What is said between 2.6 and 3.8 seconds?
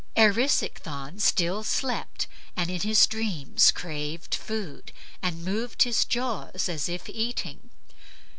in his dreams